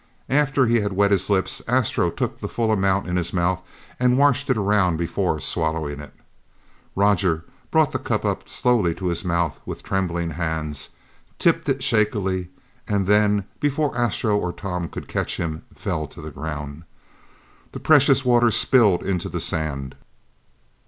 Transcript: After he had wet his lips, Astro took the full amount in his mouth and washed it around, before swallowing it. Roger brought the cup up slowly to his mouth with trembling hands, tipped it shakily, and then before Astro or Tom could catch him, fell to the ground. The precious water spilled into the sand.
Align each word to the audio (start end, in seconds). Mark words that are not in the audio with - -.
After 0.31 0.65
he 0.65 0.79
had 0.81 0.93
wet 0.93 1.11
his 1.11 1.29
lips, 1.29 1.61
Astro 1.67 2.09
took 2.09 2.39
the 2.39 2.47
full 2.47 2.71
amount 2.71 3.05
in 3.07 3.17
his 3.17 3.33
mouth 3.33 3.61
and 3.99 4.17
washed 4.17 4.49
it 4.49 4.57
around, 4.57 4.97
before 4.97 5.39
swallowing 5.39 5.99
it. 5.99 6.11
Roger 6.95 7.45
brought 7.69 7.91
the 7.91 7.99
cup 7.99 8.25
up 8.25 8.49
slowly 8.49 8.95
to 8.95 9.05
his 9.09 9.23
mouth 9.23 9.59
with 9.63 9.83
trembling 9.83 10.31
hands, 10.31 10.89
tipped 11.37 11.69
it 11.69 11.83
shakily, 11.83 12.49
and 12.87 13.05
then 13.05 13.45
before 13.59 13.95
Astro 13.95 14.35
or 14.39 14.51
Tom 14.51 14.87
could 14.89 15.07
catch 15.07 15.37
him, 15.37 15.65
fell 15.75 16.07
to 16.07 16.19
the 16.19 16.31
ground. 16.31 16.81
The 17.71 17.79
precious 17.79 18.25
water 18.25 18.49
spilled 18.49 19.03
into 19.03 19.29
the 19.29 19.39
sand. 19.39 19.93